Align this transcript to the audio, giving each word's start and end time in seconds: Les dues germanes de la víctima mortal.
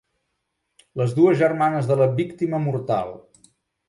Les 1.01 1.11
dues 1.19 1.37
germanes 1.41 1.89
de 1.91 1.97
la 1.99 2.07
víctima 2.21 2.63
mortal. 2.65 3.13